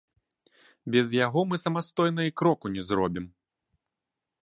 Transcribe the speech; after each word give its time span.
Без 0.95 1.07
яго 1.17 1.39
мы 1.51 1.55
самастойна 1.65 2.21
і 2.31 2.35
кроку 2.43 2.65
не 2.77 2.81
зробім. 2.89 3.25